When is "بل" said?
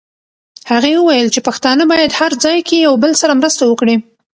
3.03-3.11